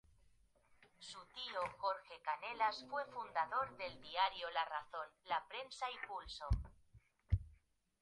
[0.97, 6.45] Su tío Jorge Canelas fue fundador del diario La Razón, La Prensa y Pulso.